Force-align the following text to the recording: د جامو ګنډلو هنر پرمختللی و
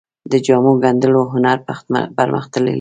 د 0.31 0.33
جامو 0.45 0.71
ګنډلو 0.83 1.21
هنر 1.33 1.57
پرمختللی 2.17 2.69
و 2.69 2.69